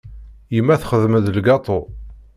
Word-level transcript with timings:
Yemma 0.55 0.75
txeddem-d 0.81 1.25
lgaṭu. 1.35 1.79